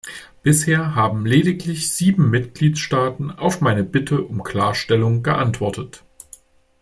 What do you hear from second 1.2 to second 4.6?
lediglich sieben Mitgliedstaaten auf meine Bitte um